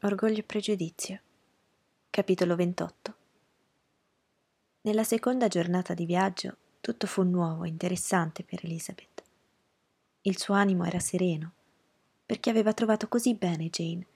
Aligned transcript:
Orgoglio 0.00 0.40
e 0.40 0.42
pregiudizio. 0.42 1.20
Capitolo 2.10 2.54
28. 2.54 3.14
Nella 4.82 5.04
seconda 5.04 5.48
giornata 5.48 5.94
di 5.94 6.04
viaggio 6.04 6.56
tutto 6.82 7.06
fu 7.06 7.22
nuovo 7.22 7.64
e 7.64 7.68
interessante 7.68 8.44
per 8.44 8.60
Elizabeth. 8.62 9.22
Il 10.20 10.36
suo 10.36 10.52
animo 10.52 10.84
era 10.84 10.98
sereno, 10.98 11.52
perché 12.26 12.50
aveva 12.50 12.74
trovato 12.74 13.08
così 13.08 13.34
bene 13.36 13.70
Jane 13.70 14.06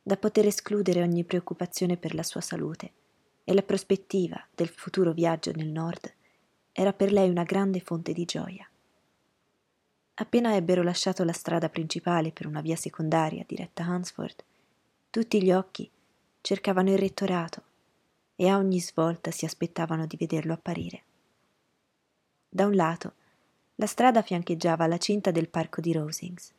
da 0.00 0.16
poter 0.16 0.46
escludere 0.46 1.02
ogni 1.02 1.24
preoccupazione 1.24 1.96
per 1.96 2.14
la 2.14 2.22
sua 2.22 2.40
salute 2.40 2.92
e 3.42 3.52
la 3.54 3.62
prospettiva 3.62 4.40
del 4.54 4.68
futuro 4.68 5.12
viaggio 5.12 5.50
nel 5.50 5.68
nord 5.68 6.14
era 6.70 6.92
per 6.92 7.10
lei 7.10 7.28
una 7.28 7.42
grande 7.42 7.80
fonte 7.80 8.12
di 8.12 8.24
gioia. 8.24 8.66
Appena 10.14 10.54
ebbero 10.54 10.84
lasciato 10.84 11.24
la 11.24 11.32
strada 11.32 11.68
principale 11.68 12.30
per 12.30 12.46
una 12.46 12.60
via 12.60 12.76
secondaria 12.76 13.44
diretta 13.44 13.82
a 13.82 13.88
Hansford, 13.88 14.44
tutti 15.14 15.40
gli 15.40 15.52
occhi 15.52 15.88
cercavano 16.40 16.90
il 16.90 16.98
rettorato 16.98 17.62
e 18.34 18.48
a 18.48 18.56
ogni 18.56 18.80
svolta 18.80 19.30
si 19.30 19.44
aspettavano 19.44 20.06
di 20.06 20.16
vederlo 20.16 20.54
apparire. 20.54 21.02
Da 22.48 22.66
un 22.66 22.74
lato, 22.74 23.12
la 23.76 23.86
strada 23.86 24.22
fiancheggiava 24.22 24.88
la 24.88 24.98
cinta 24.98 25.30
del 25.30 25.48
parco 25.48 25.80
di 25.80 25.92
Rosings 25.92 26.52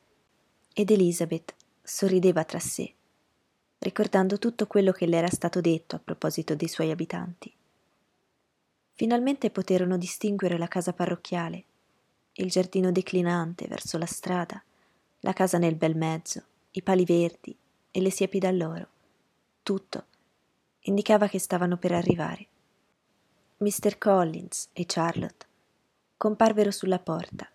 ed 0.73 0.89
Elizabeth 0.89 1.53
sorrideva 1.83 2.45
tra 2.45 2.59
sé, 2.59 2.93
ricordando 3.79 4.39
tutto 4.39 4.67
quello 4.67 4.93
che 4.93 5.05
le 5.05 5.17
era 5.17 5.29
stato 5.29 5.59
detto 5.59 5.97
a 5.97 6.01
proposito 6.01 6.55
dei 6.55 6.69
suoi 6.69 6.91
abitanti. 6.91 7.53
Finalmente 8.93 9.49
poterono 9.49 9.97
distinguere 9.97 10.57
la 10.57 10.69
casa 10.69 10.93
parrocchiale, 10.93 11.63
il 12.31 12.49
giardino 12.49 12.93
declinante 12.93 13.67
verso 13.67 13.97
la 13.97 14.05
strada, 14.05 14.63
la 15.19 15.33
casa 15.33 15.57
nel 15.57 15.75
bel 15.75 15.97
mezzo, 15.97 16.41
i 16.71 16.81
pali 16.81 17.03
verdi, 17.03 17.53
e 17.95 18.01
le 18.01 18.11
siepi 18.11 18.39
d'alloro. 18.39 18.87
Tutto 19.63 20.05
indicava 20.81 21.29
che 21.29 21.39
stavano 21.39 21.77
per 21.77 21.93
arrivare. 21.93 22.45
Mr. 23.59 23.97
Collins 23.97 24.67
e 24.73 24.83
Charlotte 24.85 25.45
comparvero 26.17 26.71
sulla 26.71 26.99
porta 26.99 27.49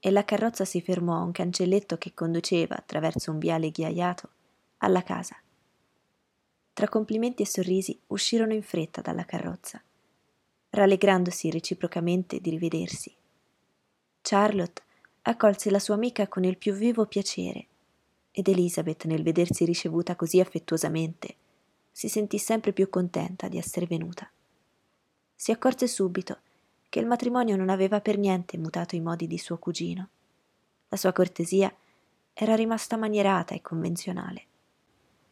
e 0.00 0.10
la 0.10 0.24
carrozza 0.24 0.64
si 0.64 0.80
fermò 0.80 1.16
a 1.16 1.22
un 1.22 1.32
cancelletto 1.32 1.98
che 1.98 2.14
conduceva 2.14 2.76
attraverso 2.76 3.30
un 3.30 3.38
viale 3.38 3.68
ghiaiato 3.68 4.30
alla 4.78 5.02
casa. 5.02 5.36
Tra 6.72 6.88
complimenti 6.88 7.42
e 7.42 7.46
sorrisi 7.46 8.00
uscirono 8.06 8.54
in 8.54 8.62
fretta 8.62 9.02
dalla 9.02 9.26
carrozza, 9.26 9.82
rallegrandosi 10.70 11.50
reciprocamente 11.50 12.40
di 12.40 12.48
rivedersi. 12.48 13.14
Charlotte 14.22 14.82
accolse 15.20 15.70
la 15.70 15.78
sua 15.78 15.94
amica 15.94 16.26
con 16.26 16.44
il 16.44 16.56
più 16.56 16.72
vivo 16.72 17.04
piacere 17.04 17.66
ed 18.36 18.48
Elizabeth, 18.48 19.04
nel 19.04 19.22
vedersi 19.22 19.64
ricevuta 19.64 20.16
così 20.16 20.40
affettuosamente, 20.40 21.36
si 21.92 22.08
sentì 22.08 22.38
sempre 22.38 22.72
più 22.72 22.90
contenta 22.90 23.46
di 23.46 23.58
essere 23.58 23.86
venuta. 23.86 24.28
Si 25.36 25.52
accorse 25.52 25.86
subito 25.86 26.38
che 26.88 26.98
il 26.98 27.06
matrimonio 27.06 27.54
non 27.54 27.68
aveva 27.68 28.00
per 28.00 28.18
niente 28.18 28.58
mutato 28.58 28.96
i 28.96 29.00
modi 29.00 29.28
di 29.28 29.38
suo 29.38 29.56
cugino. 29.58 30.08
La 30.88 30.96
sua 30.96 31.12
cortesia 31.12 31.72
era 32.32 32.56
rimasta 32.56 32.96
manierata 32.96 33.54
e 33.54 33.62
convenzionale. 33.62 34.44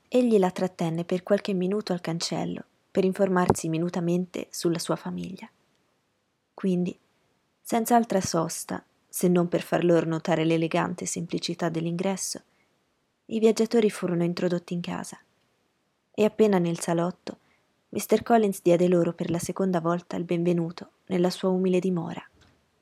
Egli 0.07 0.39
la 0.39 0.53
trattenne 0.53 1.05
per 1.05 1.25
qualche 1.25 1.55
minuto 1.55 1.93
al 1.93 2.01
cancello 2.01 2.63
per 2.89 3.05
informarsi 3.05 3.69
minutamente 3.69 4.47
sulla 4.51 4.79
sua 4.79 4.95
famiglia. 4.95 5.51
Quindi, 6.55 6.97
senza 7.61 7.97
altra 7.97 8.21
sosta, 8.21 8.85
se 9.09 9.27
non 9.27 9.49
per 9.49 9.63
far 9.63 9.83
loro 9.83 10.07
notare 10.07 10.45
l'elegante 10.45 11.05
semplicità 11.05 11.69
dell'ingresso, 11.69 12.43
i 13.33 13.39
viaggiatori 13.39 13.89
furono 13.89 14.25
introdotti 14.25 14.75
in 14.75 14.83
casa 14.83 15.19
e 16.11 16.25
appena 16.25 16.59
nel 16.59 16.79
salotto 16.79 17.39
Mr. 17.89 18.23
Collins 18.23 18.61
diede 18.61 18.89
loro 18.89 19.15
per 19.15 19.31
la 19.31 19.39
seconda 19.39 19.81
volta 19.81 20.17
il 20.17 20.25
benvenuto 20.25 20.91
nella 21.07 21.31
sua 21.31 21.49
umile 21.49 21.79
dimora, 21.79 22.23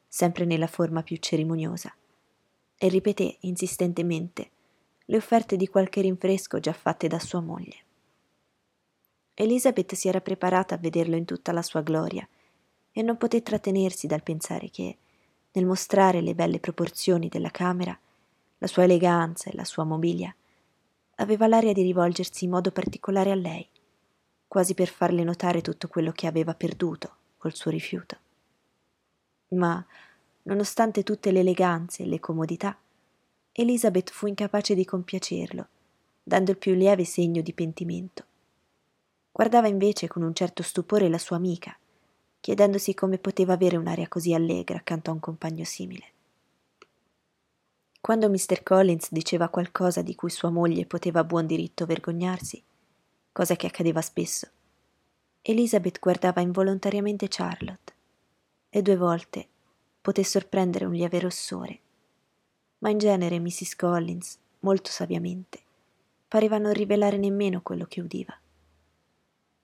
sempre 0.09 0.45
nella 0.45 0.67
forma 0.67 1.05
più 1.05 1.17
cerimoniosa, 1.19 1.95
e 2.77 2.89
ripeté 2.89 3.37
insistentemente 3.41 4.51
le 5.05 5.17
offerte 5.17 5.57
di 5.57 5.69
qualche 5.69 6.01
rinfresco 6.01 6.59
già 6.59 6.73
fatte 6.73 7.07
da 7.07 7.21
sua 7.21 7.41
moglie. 7.41 7.77
Elizabeth 9.35 9.95
si 9.95 10.09
era 10.09 10.21
preparata 10.21 10.75
a 10.75 10.79
vederlo 10.79 11.15
in 11.15 11.25
tutta 11.25 11.53
la 11.53 11.63
sua 11.63 11.83
gloria 11.83 12.29
e 12.91 13.03
non 13.03 13.17
poté 13.17 13.43
trattenersi 13.43 14.09
dal 14.09 14.25
pensare 14.25 14.69
che, 14.71 14.97
nel 15.53 15.67
mostrare 15.67 16.21
le 16.21 16.35
belle 16.35 16.59
proporzioni 16.59 17.29
della 17.29 17.51
camera, 17.51 17.97
la 18.59 18.67
sua 18.67 18.83
eleganza 18.83 19.49
e 19.49 19.55
la 19.55 19.65
sua 19.65 19.85
mobilia, 19.85 20.35
aveva 21.21 21.47
l'aria 21.47 21.73
di 21.73 21.83
rivolgersi 21.83 22.45
in 22.45 22.51
modo 22.51 22.73
particolare 22.73 23.31
a 23.31 23.35
lei, 23.35 23.67
quasi 24.49 24.75
per 24.75 24.89
farle 24.89 25.23
notare 25.23 25.61
tutto 25.61 25.87
quello 25.87 26.13
che 26.13 26.27
aveva 26.27 26.55
perduto 26.55 27.17
col 27.37 27.55
suo 27.55 27.71
rifiuto. 27.71 28.19
Ma, 29.49 29.85
nonostante 30.43 31.03
tutte 31.03 31.31
le 31.31 31.41
eleganze 31.41 32.03
e 32.03 32.07
le 32.07 32.21
comodità, 32.21 32.77
Elizabeth 33.53 34.11
fu 34.11 34.27
incapace 34.27 34.75
di 34.75 34.85
compiacerlo, 34.85 35.69
dando 36.23 36.53
il 36.53 36.57
più 36.57 36.75
lieve 36.75 37.05
segno 37.05 37.43
di 37.43 37.53
pentimento. 37.53 38.25
Guardava 39.31 39.69
invece 39.69 40.09
con 40.09 40.23
un 40.23 40.35
certo 40.35 40.63
stupore 40.63 41.09
la 41.09 41.19
sua 41.19 41.37
amica, 41.37 41.77
chiedendosi 42.41 42.95
come 42.95 43.19
poteva 43.19 43.53
avere 43.53 43.77
un'aria 43.77 44.09
così 44.09 44.33
allegra 44.33 44.79
accanto 44.79 45.11
a 45.11 45.15
un 45.15 45.21
compagno 45.21 45.65
simile. 45.65 46.13
Quando 48.01 48.31
Mr. 48.31 48.63
Collins 48.63 49.13
diceva 49.13 49.51
qualcosa 49.51 50.01
di 50.01 50.15
cui 50.15 50.31
sua 50.31 50.49
moglie 50.49 50.87
poteva 50.87 51.21
a 51.21 51.25
buon 51.25 51.47
diritto 51.47 51.85
vergognarsi, 51.85 52.63
cosa 53.31 53.57
che 53.57 53.67
accadeva 53.67 54.01
spesso, 54.01 54.49
Elizabeth 55.43 55.99
guardava 55.99 56.41
involontariamente 56.41 57.27
Charlotte 57.29 57.93
e 58.71 58.83
due 58.83 58.97
volte 58.97 59.47
poté 60.01 60.25
sorprendere 60.25 60.87
un 60.87 60.93
lieve 60.93 61.19
rossore. 61.19 61.81
Ma 62.79 62.89
in 62.89 62.99
genere 62.99 63.39
Mrs. 63.39 63.77
Collins, 63.77 64.39
molto 64.61 64.91
saviamente, 64.91 65.61
pareva 66.27 66.57
non 66.57 66.73
rivelare 66.73 67.19
nemmeno 67.19 67.61
quello 67.61 67.85
che 67.85 68.01
udiva. 68.01 68.35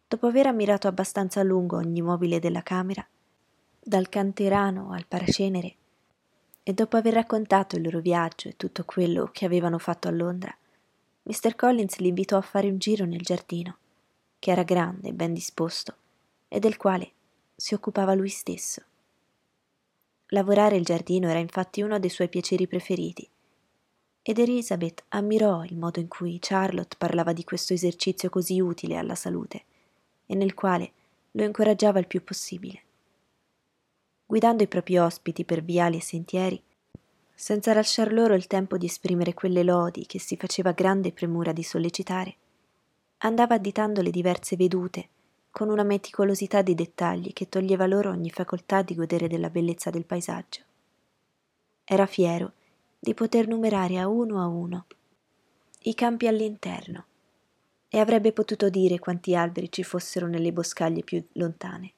Dopo 0.09 0.27
aver 0.27 0.47
ammirato 0.47 0.89
abbastanza 0.89 1.41
a 1.41 1.43
lungo 1.43 1.77
ogni 1.77 2.03
mobile 2.03 2.39
della 2.39 2.63
camera, 2.63 3.07
dal 3.79 4.09
canterano 4.11 4.93
al 4.93 5.07
paracenere, 5.07 5.77
e 6.69 6.73
dopo 6.73 6.97
aver 6.97 7.13
raccontato 7.13 7.77
il 7.77 7.83
loro 7.83 8.01
viaggio 8.01 8.49
e 8.49 8.57
tutto 8.57 8.85
quello 8.85 9.31
che 9.31 9.45
avevano 9.45 9.79
fatto 9.79 10.09
a 10.09 10.11
Londra, 10.11 10.53
Mr. 11.23 11.55
Collins 11.55 11.99
li 11.99 12.09
invitò 12.09 12.37
a 12.39 12.41
fare 12.43 12.69
un 12.69 12.77
giro 12.79 13.05
nel 13.05 13.21
giardino, 13.21 13.77
che 14.41 14.51
era 14.51 14.65
grande 14.65 15.11
e 15.11 15.13
ben 15.13 15.33
disposto, 15.33 15.95
e 16.49 16.59
del 16.59 16.77
quale 16.77 17.13
si 17.55 17.75
occupava 17.75 18.15
lui 18.15 18.31
stesso. 18.31 18.83
Lavorare 20.31 20.75
il 20.75 20.85
giardino 20.85 21.29
era 21.29 21.39
infatti 21.39 21.83
uno 21.83 22.01
dei 22.01 22.11
suoi 22.11 22.29
piaceri 22.29 22.67
preferiti, 22.67 23.31
ed 24.21 24.37
Elizabeth 24.41 25.05
ammirò 25.11 25.63
il 25.63 25.77
modo 25.77 26.01
in 26.01 26.09
cui 26.09 26.39
Charlotte 26.41 26.97
parlava 26.99 27.33
di 27.33 27.45
questo 27.45 27.75
esercizio 27.75 28.29
così 28.29 28.61
utile 28.61 28.97
alla 28.97 29.15
salute 29.15 29.63
e 30.27 30.35
nel 30.35 30.55
quale 30.55 30.91
lo 31.31 31.45
incoraggiava 31.45 32.01
il 32.01 32.09
più 32.09 32.25
possibile 32.25 32.86
guidando 34.27 34.65
i 34.65 34.67
propri 34.67 34.99
ospiti 34.99 35.45
per 35.45 35.63
viali 35.63 35.99
e 35.99 36.03
sentieri, 36.03 36.61
senza 37.33 37.73
lasciar 37.73 38.13
loro 38.13 38.35
il 38.35 38.49
tempo 38.49 38.77
di 38.77 38.87
esprimere 38.87 39.35
quelle 39.35 39.63
lodi 39.63 40.05
che 40.05 40.19
si 40.19 40.37
faceva 40.37 40.73
grande 40.73 41.13
premura 41.13 41.53
di 41.53 41.63
sollecitare, 41.63 42.35
andava 43.19 43.55
additando 43.55 44.03
le 44.03 44.11
diverse 44.11 44.57
vedute 44.57 45.09
con 45.51 45.71
una 45.71 45.85
meticolosità 45.85 46.61
di 46.61 46.75
dettagli 46.75 47.33
che 47.33 47.49
toglieva 47.49 47.87
loro 47.87 48.11
ogni 48.11 48.31
facoltà 48.31 48.83
di 48.83 48.95
godere 48.95 49.29
della 49.29 49.49
bellezza 49.49 49.91
del 49.91 50.05
paesaggio. 50.05 50.61
Era 51.85 52.05
fiero 52.07 52.53
di 52.99 53.15
poter 53.15 53.47
numerare 53.47 53.99
a 53.99 54.09
uno 54.09 54.41
a 54.41 54.47
uno 54.47 54.87
i 55.83 55.95
campi 55.95 56.27
all'interno 56.27 57.05
e 57.89 58.01
avrebbe 58.01 58.33
potuto 58.33 58.69
dire 58.69 58.99
quanti 58.99 59.37
alberi 59.37 59.71
ci 59.71 59.85
fossero 59.85 60.27
nelle 60.27 60.53
boscaglie 60.53 61.05
più 61.05 61.25
lontane 61.35 61.93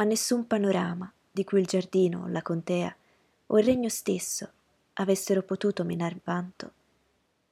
ma 0.00 0.06
nessun 0.06 0.46
panorama 0.46 1.12
di 1.30 1.44
cui 1.44 1.60
il 1.60 1.66
giardino, 1.66 2.26
la 2.28 2.40
contea 2.40 2.96
o 3.48 3.58
il 3.58 3.64
regno 3.66 3.90
stesso 3.90 4.50
avessero 4.94 5.42
potuto 5.42 5.84
menar 5.84 6.18
vanto 6.24 6.72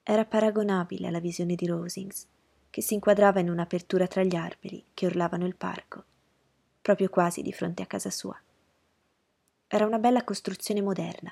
era 0.02 0.24
paragonabile 0.24 1.08
alla 1.08 1.20
visione 1.20 1.54
di 1.54 1.66
Rosings, 1.66 2.26
che 2.70 2.80
si 2.80 2.94
inquadrava 2.94 3.40
in 3.40 3.50
un'apertura 3.50 4.06
tra 4.06 4.22
gli 4.22 4.34
alberi 4.34 4.82
che 4.94 5.04
orlavano 5.04 5.44
il 5.44 5.56
parco, 5.56 6.02
proprio 6.80 7.10
quasi 7.10 7.42
di 7.42 7.52
fronte 7.52 7.82
a 7.82 7.86
casa 7.86 8.08
sua. 8.08 8.40
Era 9.66 9.84
una 9.84 9.98
bella 9.98 10.24
costruzione 10.24 10.80
moderna, 10.80 11.30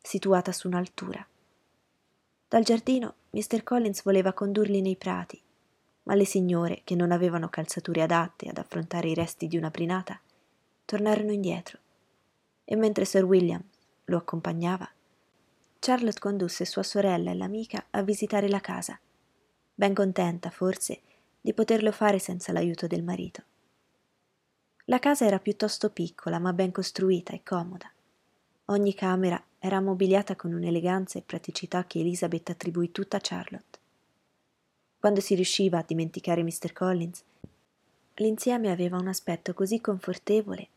situata 0.00 0.50
su 0.50 0.66
un'altura. 0.66 1.26
Dal 2.48 2.64
giardino 2.64 3.16
Mr. 3.32 3.62
Collins 3.62 4.02
voleva 4.02 4.32
condurli 4.32 4.80
nei 4.80 4.96
prati, 4.96 5.38
ma 6.04 6.14
le 6.14 6.24
signore, 6.24 6.80
che 6.84 6.94
non 6.94 7.12
avevano 7.12 7.50
calzature 7.50 8.00
adatte 8.00 8.48
ad 8.48 8.56
affrontare 8.56 9.10
i 9.10 9.14
resti 9.14 9.46
di 9.46 9.58
una 9.58 9.68
brinata, 9.68 10.18
tornarono 10.84 11.32
indietro 11.32 11.78
e 12.64 12.76
mentre 12.76 13.04
Sir 13.04 13.24
William 13.24 13.62
lo 14.06 14.16
accompagnava, 14.16 14.88
Charlotte 15.78 16.18
condusse 16.18 16.64
sua 16.64 16.82
sorella 16.82 17.30
e 17.30 17.34
l'amica 17.34 17.86
a 17.90 18.02
visitare 18.02 18.48
la 18.48 18.60
casa, 18.60 18.98
ben 19.74 19.92
contenta, 19.92 20.50
forse, 20.50 21.00
di 21.40 21.52
poterlo 21.52 21.92
fare 21.92 22.18
senza 22.18 22.52
l'aiuto 22.52 22.86
del 22.86 23.02
marito. 23.02 23.42
La 24.86 24.98
casa 24.98 25.26
era 25.26 25.38
piuttosto 25.38 25.90
piccola, 25.90 26.38
ma 26.38 26.52
ben 26.52 26.72
costruita 26.72 27.34
e 27.34 27.42
comoda. 27.42 27.90
Ogni 28.66 28.94
camera 28.94 29.42
era 29.58 29.80
mobiliata 29.80 30.36
con 30.36 30.52
un'eleganza 30.52 31.18
e 31.18 31.22
praticità 31.22 31.84
che 31.84 32.00
Elizabeth 32.00 32.48
attribuì 32.48 32.90
tutta 32.90 33.18
a 33.18 33.20
Charlotte. 33.22 33.78
Quando 34.98 35.20
si 35.20 35.34
riusciva 35.34 35.78
a 35.78 35.84
dimenticare 35.86 36.42
Mr. 36.42 36.72
Collins, 36.72 37.22
l'insieme 38.14 38.70
aveva 38.70 38.96
un 38.96 39.08
aspetto 39.08 39.52
così 39.52 39.80
confortevole 39.82 40.68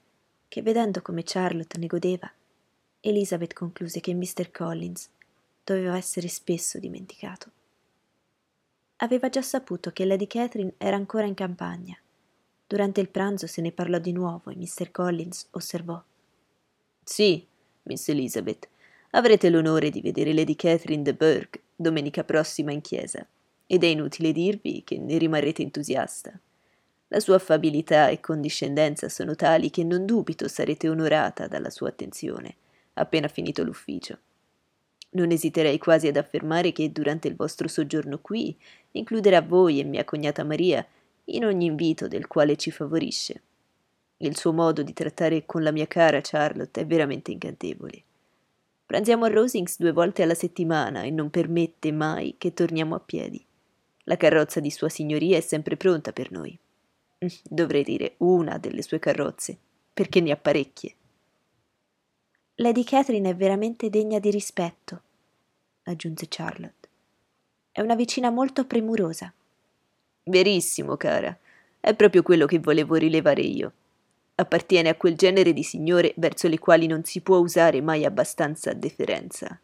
che 0.48 0.62
vedendo 0.62 1.02
come 1.02 1.24
Charlotte 1.24 1.78
ne 1.78 1.88
godeva, 1.88 2.32
Elizabeth 3.02 3.54
concluse 3.54 4.00
che 4.00 4.14
Mr. 4.14 4.52
Collins 4.52 5.10
doveva 5.64 5.98
essere 5.98 6.28
spesso 6.28 6.80
dimenticato. 6.80 7.52
Aveva 8.98 9.30
già 9.30 9.42
saputo 9.42 9.92
che 9.92 10.06
Lady 10.06 10.28
Catherine 10.28 10.74
era 10.78 10.96
ancora 10.96 11.26
in 11.26 11.36
campagna. 11.36 11.98
Durante 12.66 13.00
il 13.00 13.10
pranzo 13.10 13.48
se 13.48 13.62
ne 13.62 13.72
parlò 13.72 14.00
di 14.00 14.12
nuovo 14.12 14.50
e 14.50 14.56
Mr. 14.56 14.92
Collins 14.92 15.48
osservò. 15.52 16.02
Sì, 17.04 17.46
Miss 17.84 18.08
Elizabeth, 18.10 18.68
avrete 19.12 19.50
l'onore 19.50 19.90
di 19.90 20.02
vedere 20.02 20.34
Lady 20.34 20.56
Catherine 20.56 21.04
de 21.04 21.14
Bourgh 21.14 21.62
domenica 21.76 22.24
prossima 22.24 22.72
in 22.72 22.82
chiesa, 22.82 23.26
ed 23.68 23.84
è 23.84 23.88
inutile 23.88 24.32
dirvi 24.32 24.84
che 24.84 24.98
ne 24.98 25.18
rimarrete 25.18 25.62
entusiasta. 25.62 26.38
La 27.10 27.20
sua 27.20 27.36
affabilità 27.36 28.10
e 28.10 28.20
condiscendenza 28.20 29.08
sono 29.08 29.36
tali 29.36 29.70
che 29.70 29.84
non 29.84 30.06
dubito 30.06 30.48
sarete 30.48 30.90
onorata 30.90 31.48
dalla 31.48 31.70
sua 31.70 31.90
attenzione, 31.90 32.56
appena 32.94 33.28
finito 33.30 33.64
l'ufficio. 33.64 34.18
Non 35.12 35.32
esiterei 35.32 35.78
quasi 35.78 36.08
ad 36.08 36.18
affermare 36.18 36.74
che 36.74 36.92
durante 36.92 37.30
il 37.30 37.36
vostro 37.36 37.70
soggiorno 37.70 38.20
qui 38.20 38.58
includerà 38.92 39.42
voi 39.42 39.80
e 39.80 39.86
mia 39.86 40.04
cognata 40.04 40.44
Maria 40.44 40.86
in 41.26 41.46
ogni 41.46 41.66
invito 41.66 42.08
del 42.10 42.28
quale 42.28 42.58
ci 42.58 42.72
favorisce. 42.72 43.42
Il 44.18 44.36
suo 44.36 44.52
modo 44.52 44.84
di 44.84 44.94
trattare 44.94 45.46
con 45.46 45.64
la 45.64 45.72
mia 45.72 45.88
cara 45.88 46.20
Charlotte 46.22 46.82
è 46.82 46.86
veramente 46.86 47.32
incantevole. 47.32 48.04
Pranziamo 48.86 49.26
a 49.26 49.30
Rosings 49.30 49.78
due 49.80 49.92
volte 49.92 50.24
alla 50.24 50.34
settimana 50.34 51.04
e 51.04 51.12
non 51.12 51.30
permette 51.30 51.92
mai 51.92 52.36
che 52.38 52.54
torniamo 52.54 52.96
a 52.96 53.00
piedi. 53.00 53.44
La 54.04 54.18
carrozza 54.18 54.60
di 54.60 54.72
Sua 54.72 54.90
Signoria 54.90 55.38
è 55.38 55.42
sempre 55.42 55.78
pronta 55.78 56.12
per 56.14 56.32
noi. 56.32 56.58
Dovrei 57.20 57.84
dire 57.84 58.14
una 58.18 58.60
delle 58.60 58.84
sue 58.84 59.00
carrozze, 59.00 59.58
perché 59.92 60.22
ne 60.22 60.32
ha 60.32 60.38
parecchie. 60.38 60.96
Lady 62.56 62.84
Catherine 62.84 63.30
è 63.30 63.36
veramente 63.36 63.90
degna 63.90 64.20
di 64.20 64.30
rispetto, 64.30 65.02
aggiunse 65.84 66.28
Charlotte. 66.30 66.88
È 67.72 67.82
una 67.82 67.96
vicina 67.96 68.30
molto 68.30 68.66
premurosa. 68.66 69.34
Verissimo, 70.24 70.96
cara. 70.96 71.36
È 71.80 71.96
proprio 71.96 72.22
quello 72.22 72.46
che 72.46 72.60
volevo 72.60 72.96
rilevare 72.96 73.42
io. 73.42 73.72
Appartiene 74.36 74.90
a 74.90 74.96
quel 74.96 75.16
genere 75.16 75.54
di 75.54 75.64
signore 75.64 76.14
verso 76.18 76.48
le 76.48 76.60
quali 76.60 76.86
non 76.86 77.04
si 77.04 77.22
può 77.22 77.38
usare 77.38 77.82
mai 77.82 78.06
abbastanza 78.06 78.74
deferenza. 78.74 79.60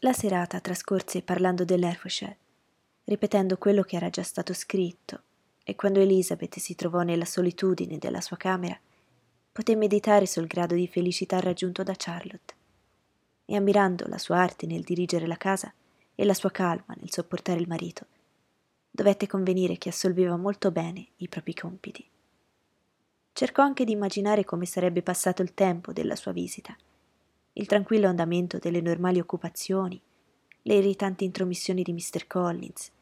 La 0.00 0.12
serata 0.12 0.60
trascorse 0.60 1.22
parlando 1.22 1.64
dell'Herefordshire, 1.64 2.36
ripetendo 3.04 3.56
quello 3.56 3.82
che 3.82 3.96
era 3.96 4.10
già 4.10 4.22
stato 4.22 4.52
scritto 4.52 5.22
e 5.68 5.74
quando 5.74 5.98
Elizabeth 5.98 6.60
si 6.60 6.76
trovò 6.76 7.02
nella 7.02 7.24
solitudine 7.24 7.98
della 7.98 8.20
sua 8.20 8.36
camera, 8.36 8.78
poté 9.50 9.74
meditare 9.74 10.24
sul 10.24 10.46
grado 10.46 10.76
di 10.76 10.86
felicità 10.86 11.40
raggiunto 11.40 11.82
da 11.82 11.92
Charlotte. 11.96 12.54
E 13.44 13.56
ammirando 13.56 14.06
la 14.06 14.16
sua 14.16 14.36
arte 14.36 14.66
nel 14.66 14.84
dirigere 14.84 15.26
la 15.26 15.36
casa 15.36 15.74
e 16.14 16.24
la 16.24 16.34
sua 16.34 16.52
calma 16.52 16.94
nel 17.00 17.10
sopportare 17.10 17.58
il 17.58 17.66
marito, 17.66 18.06
dovette 18.88 19.26
convenire 19.26 19.76
che 19.76 19.88
assolveva 19.88 20.36
molto 20.36 20.70
bene 20.70 21.08
i 21.16 21.26
propri 21.26 21.54
compiti. 21.54 22.08
Cercò 23.32 23.62
anche 23.62 23.84
di 23.84 23.90
immaginare 23.90 24.44
come 24.44 24.66
sarebbe 24.66 25.02
passato 25.02 25.42
il 25.42 25.52
tempo 25.52 25.92
della 25.92 26.14
sua 26.14 26.30
visita, 26.30 26.76
il 27.54 27.66
tranquillo 27.66 28.06
andamento 28.06 28.58
delle 28.58 28.80
normali 28.80 29.18
occupazioni, 29.18 30.00
le 30.62 30.74
irritanti 30.74 31.24
intromissioni 31.24 31.82
di 31.82 31.92
Mr. 31.92 32.28
Collins, 32.28 32.92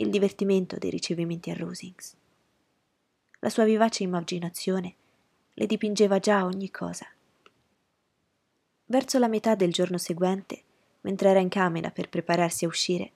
il 0.00 0.08
divertimento 0.08 0.78
dei 0.78 0.88
ricevimenti 0.88 1.50
a 1.50 1.54
Rosings. 1.54 2.16
La 3.40 3.50
sua 3.50 3.64
vivace 3.64 4.02
immaginazione 4.02 4.94
le 5.52 5.66
dipingeva 5.66 6.18
già 6.18 6.44
ogni 6.44 6.70
cosa. 6.70 7.06
Verso 8.86 9.18
la 9.18 9.28
metà 9.28 9.54
del 9.54 9.72
giorno 9.72 9.98
seguente, 9.98 10.62
mentre 11.02 11.28
era 11.28 11.38
in 11.38 11.50
camera 11.50 11.90
per 11.90 12.08
prepararsi 12.08 12.64
a 12.64 12.68
uscire, 12.68 13.12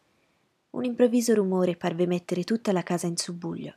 un 0.70 0.84
improvviso 0.84 1.32
rumore 1.34 1.74
parve 1.74 2.06
mettere 2.06 2.44
tutta 2.44 2.70
la 2.70 2.82
casa 2.82 3.06
in 3.06 3.16
subbuglio 3.16 3.74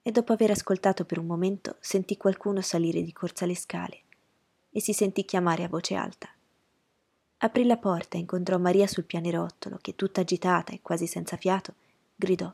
e 0.00 0.12
dopo 0.12 0.32
aver 0.32 0.52
ascoltato 0.52 1.04
per 1.04 1.18
un 1.18 1.26
momento 1.26 1.76
sentì 1.80 2.16
qualcuno 2.16 2.60
salire 2.60 3.02
di 3.02 3.12
corsa 3.12 3.44
le 3.44 3.56
scale 3.56 4.02
e 4.70 4.80
si 4.80 4.92
sentì 4.92 5.24
chiamare 5.24 5.64
a 5.64 5.68
voce 5.68 5.96
alta. 5.96 6.28
Aprì 7.38 7.64
la 7.64 7.76
porta 7.76 8.16
e 8.16 8.20
incontrò 8.20 8.56
Maria 8.58 8.86
sul 8.86 9.04
pianerottolo 9.04 9.78
che, 9.80 9.96
tutta 9.96 10.20
agitata 10.20 10.72
e 10.72 10.80
quasi 10.80 11.06
senza 11.08 11.36
fiato, 11.36 11.74
gridò. 12.24 12.52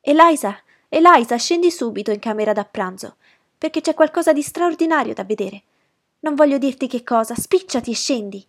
Eliza, 0.00 0.62
Eliza, 0.88 1.36
scendi 1.36 1.70
subito 1.70 2.10
in 2.10 2.20
camera 2.20 2.52
da 2.52 2.64
pranzo, 2.64 3.16
perché 3.58 3.80
c'è 3.80 3.94
qualcosa 3.94 4.32
di 4.32 4.42
straordinario 4.42 5.12
da 5.12 5.24
vedere. 5.24 5.62
Non 6.20 6.34
voglio 6.34 6.56
dirti 6.56 6.86
che 6.86 7.02
cosa, 7.02 7.34
spicciati 7.34 7.90
e 7.90 7.94
scendi. 7.94 8.46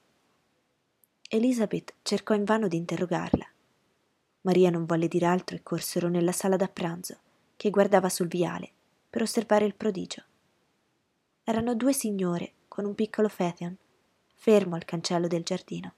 Elizabeth 1.27 1.93
cercò 2.03 2.33
invano 2.33 2.67
di 2.67 2.77
interrogarla. 2.77 3.45
Maria 4.41 4.69
non 4.69 4.85
volle 4.85 5.07
dire 5.07 5.25
altro 5.25 5.55
e 5.55 5.63
corsero 5.63 6.07
nella 6.07 6.31
sala 6.31 6.55
da 6.55 6.67
pranzo, 6.67 7.17
che 7.57 7.69
guardava 7.69 8.09
sul 8.09 8.27
viale, 8.27 8.69
per 9.09 9.23
osservare 9.23 9.65
il 9.65 9.73
prodigio. 9.73 10.23
Erano 11.43 11.73
due 11.73 11.93
signore 11.93 12.51
con 12.67 12.85
un 12.85 12.93
piccolo 12.93 13.27
Fethion, 13.27 13.75
fermo 14.35 14.75
al 14.75 14.85
cancello 14.85 15.27
del 15.27 15.43
giardino. 15.43 15.93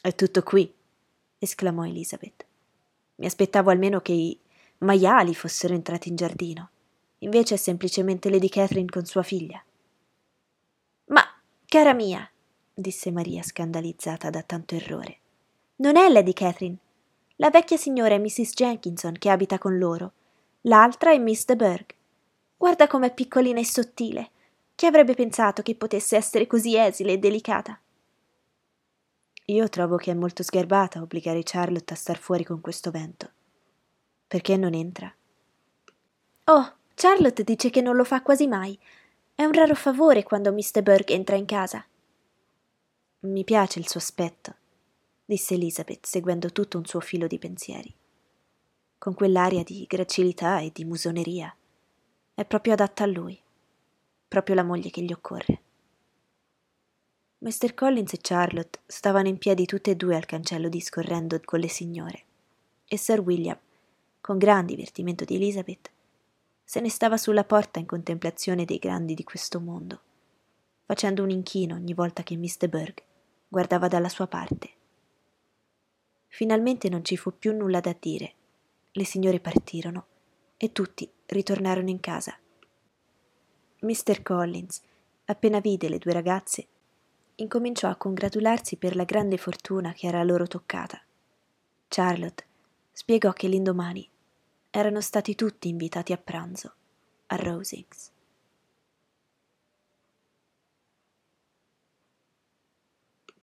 È 0.00 0.14
tutto 0.14 0.42
qui, 0.42 0.72
esclamò 1.38 1.84
Elizabeth. 1.86 2.44
Mi 3.16 3.26
aspettavo 3.26 3.70
almeno 3.70 4.00
che 4.00 4.12
i 4.12 4.38
maiali 4.78 5.34
fossero 5.34 5.74
entrati 5.74 6.08
in 6.08 6.16
giardino. 6.16 6.70
Invece 7.18 7.54
è 7.54 7.58
semplicemente 7.58 8.28
Lady 8.30 8.48
Catherine 8.48 8.88
con 8.88 9.04
sua 9.04 9.22
figlia. 9.22 9.62
Ma, 11.06 11.22
cara 11.66 11.94
mia, 11.94 12.28
disse 12.72 13.10
Maria 13.10 13.42
scandalizzata 13.42 14.30
da 14.30 14.42
tanto 14.42 14.74
errore, 14.74 15.18
non 15.76 15.96
è 15.96 16.08
Lady 16.08 16.32
Catherine. 16.32 16.76
La 17.36 17.50
vecchia 17.50 17.76
signora 17.76 18.14
è 18.14 18.18
Mrs. 18.18 18.52
Jenkinson 18.54 19.14
che 19.18 19.28
abita 19.28 19.58
con 19.58 19.76
loro. 19.76 20.12
L'altra 20.62 21.12
è 21.12 21.18
Miss 21.18 21.44
de 21.44 21.56
Burgh. 21.56 21.94
Guarda 22.56 22.86
com'è 22.86 23.12
piccolina 23.12 23.58
e 23.58 23.64
sottile. 23.64 24.30
Chi 24.74 24.86
avrebbe 24.86 25.14
pensato 25.14 25.62
che 25.62 25.74
potesse 25.74 26.16
essere 26.16 26.46
così 26.46 26.76
esile 26.76 27.12
e 27.12 27.18
delicata? 27.18 27.78
Io 29.48 29.68
trovo 29.68 29.96
che 29.96 30.10
è 30.10 30.14
molto 30.14 30.42
sgarbata 30.42 31.02
obbligare 31.02 31.42
Charlotte 31.42 31.92
a 31.92 31.96
star 31.96 32.16
fuori 32.16 32.44
con 32.44 32.62
questo 32.62 32.90
vento. 32.90 33.30
Perché 34.26 34.56
non 34.56 34.72
entra? 34.72 35.14
Oh, 36.44 36.74
Charlotte 36.94 37.44
dice 37.44 37.68
che 37.68 37.82
non 37.82 37.94
lo 37.94 38.04
fa 38.04 38.22
quasi 38.22 38.46
mai. 38.46 38.78
È 39.34 39.44
un 39.44 39.52
raro 39.52 39.74
favore 39.74 40.22
quando 40.22 40.50
Mr. 40.50 40.82
Burke 40.82 41.12
entra 41.12 41.36
in 41.36 41.44
casa. 41.44 41.84
Mi 43.20 43.44
piace 43.44 43.78
il 43.78 43.88
suo 43.88 44.00
aspetto, 44.00 44.54
disse 45.24 45.54
Elizabeth, 45.54 46.06
seguendo 46.06 46.50
tutto 46.50 46.78
un 46.78 46.86
suo 46.86 47.00
filo 47.00 47.26
di 47.26 47.38
pensieri. 47.38 47.94
Con 48.96 49.12
quell'aria 49.12 49.62
di 49.62 49.84
gracilità 49.86 50.60
e 50.60 50.70
di 50.72 50.84
musoneria. 50.84 51.54
È 52.32 52.44
proprio 52.46 52.72
adatta 52.72 53.04
a 53.04 53.08
lui. 53.08 53.38
Proprio 54.26 54.54
la 54.54 54.62
moglie 54.62 54.88
che 54.88 55.02
gli 55.02 55.12
occorre. 55.12 55.63
Mr. 57.44 57.74
Collins 57.74 58.14
e 58.14 58.20
Charlotte 58.22 58.80
stavano 58.86 59.28
in 59.28 59.36
piedi 59.36 59.66
tutte 59.66 59.90
e 59.90 59.96
due 59.96 60.16
al 60.16 60.24
cancello 60.24 60.70
discorrendo 60.70 61.38
con 61.44 61.60
le 61.60 61.68
signore, 61.68 62.24
e 62.86 62.96
Sir 62.96 63.20
William, 63.20 63.58
con 64.18 64.38
gran 64.38 64.64
divertimento 64.64 65.26
di 65.26 65.34
Elizabeth, 65.34 65.90
se 66.64 66.80
ne 66.80 66.88
stava 66.88 67.18
sulla 67.18 67.44
porta 67.44 67.78
in 67.78 67.84
contemplazione 67.84 68.64
dei 68.64 68.78
grandi 68.78 69.12
di 69.12 69.24
questo 69.24 69.60
mondo, 69.60 70.00
facendo 70.86 71.22
un 71.22 71.28
inchino 71.28 71.74
ogni 71.74 71.92
volta 71.92 72.22
che 72.22 72.34
Miss 72.34 72.56
de 72.56 72.70
Burgh 72.70 73.02
guardava 73.46 73.88
dalla 73.88 74.08
sua 74.08 74.26
parte. 74.26 74.70
Finalmente 76.28 76.88
non 76.88 77.04
ci 77.04 77.18
fu 77.18 77.36
più 77.38 77.54
nulla 77.54 77.80
da 77.80 77.94
dire. 78.00 78.32
Le 78.90 79.04
signore 79.04 79.38
partirono 79.40 80.06
e 80.56 80.72
tutti 80.72 81.06
ritornarono 81.26 81.90
in 81.90 82.00
casa. 82.00 82.34
Mr. 83.80 84.22
Collins, 84.22 84.80
appena 85.26 85.60
vide 85.60 85.90
le 85.90 85.98
due 85.98 86.14
ragazze, 86.14 86.68
incominciò 87.36 87.88
a 87.88 87.96
congratularsi 87.96 88.76
per 88.76 88.94
la 88.94 89.04
grande 89.04 89.36
fortuna 89.36 89.92
che 89.92 90.06
era 90.06 90.22
loro 90.22 90.46
toccata. 90.46 91.00
Charlotte 91.88 92.44
spiegò 92.92 93.32
che 93.32 93.48
l'indomani 93.48 94.08
erano 94.70 95.00
stati 95.00 95.34
tutti 95.34 95.68
invitati 95.68 96.12
a 96.12 96.16
pranzo 96.16 96.74
a 97.26 97.36
Rosings. 97.36 98.10